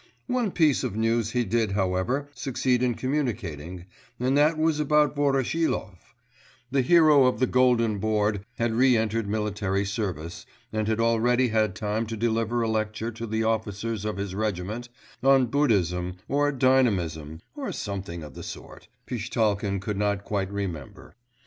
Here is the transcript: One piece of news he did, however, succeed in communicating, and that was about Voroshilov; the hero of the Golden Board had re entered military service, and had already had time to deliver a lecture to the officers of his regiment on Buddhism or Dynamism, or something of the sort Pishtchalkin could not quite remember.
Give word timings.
One 0.25 0.49
piece 0.49 0.83
of 0.83 0.95
news 0.95 1.29
he 1.29 1.45
did, 1.45 1.73
however, 1.73 2.31
succeed 2.33 2.81
in 2.81 2.95
communicating, 2.95 3.85
and 4.19 4.35
that 4.35 4.57
was 4.57 4.79
about 4.79 5.15
Voroshilov; 5.15 5.99
the 6.71 6.81
hero 6.81 7.27
of 7.27 7.37
the 7.39 7.45
Golden 7.45 7.99
Board 7.99 8.43
had 8.57 8.73
re 8.73 8.97
entered 8.97 9.27
military 9.27 9.85
service, 9.85 10.43
and 10.73 10.87
had 10.87 10.99
already 10.99 11.49
had 11.49 11.75
time 11.75 12.07
to 12.07 12.17
deliver 12.17 12.63
a 12.63 12.67
lecture 12.67 13.11
to 13.11 13.27
the 13.27 13.43
officers 13.43 14.03
of 14.03 14.17
his 14.17 14.33
regiment 14.33 14.89
on 15.21 15.45
Buddhism 15.45 16.15
or 16.27 16.51
Dynamism, 16.51 17.39
or 17.55 17.71
something 17.71 18.23
of 18.23 18.33
the 18.33 18.41
sort 18.41 18.87
Pishtchalkin 19.05 19.79
could 19.79 19.97
not 19.97 20.23
quite 20.23 20.51
remember. 20.51 21.13